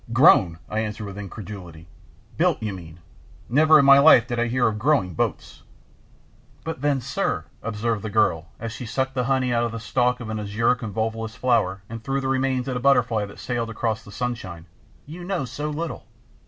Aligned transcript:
"Grown!" 0.11 0.57
I 0.67 0.79
answered 0.79 1.05
with 1.05 1.19
incredulity. 1.19 1.87
"Built, 2.35 2.63
you 2.63 2.73
mean. 2.73 3.01
Never 3.47 3.77
in 3.77 3.85
my 3.85 3.99
life 3.99 4.25
did 4.25 4.39
I 4.39 4.47
hear 4.47 4.67
of 4.67 4.79
growing 4.79 5.13
boats." 5.13 5.61
"But 6.63 6.81
then, 6.81 7.01
sir," 7.01 7.45
observed 7.61 8.01
the 8.01 8.09
girl 8.09 8.47
as 8.59 8.71
she 8.71 8.87
sucked 8.87 9.13
the 9.13 9.25
honey 9.25 9.53
out 9.53 9.63
of 9.65 9.71
the 9.73 9.79
stalk 9.79 10.19
of 10.19 10.31
an 10.31 10.39
azure 10.39 10.73
convolvulus 10.73 11.35
flower 11.35 11.83
and 11.87 12.03
threw 12.03 12.19
the 12.19 12.29
remains 12.29 12.67
at 12.67 12.75
a 12.75 12.79
butterfly 12.79 13.25
that 13.27 13.37
sailed 13.37 13.69
across 13.69 14.03
the 14.03 14.11
sunshine, 14.11 14.65
"you 15.05 15.23
know 15.23 15.45
so 15.45 15.69
little! 15.69 16.07